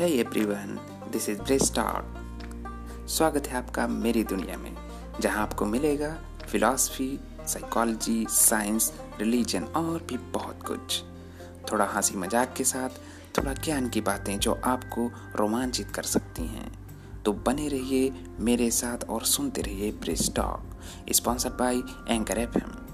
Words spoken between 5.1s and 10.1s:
जहाँ आपको मिलेगा फिलॉसफी साइकोलॉजी साइंस रिलीजन और